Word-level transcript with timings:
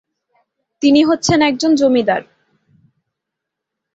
তিনি 0.83 1.01
হচ্ছেন 1.03 1.39
একজন 1.41 1.71
জমিদার। 1.75 2.21